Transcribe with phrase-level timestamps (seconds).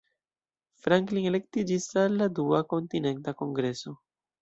[0.85, 3.99] Franklin elektiĝis al la Dua Kontinenta Kongreso.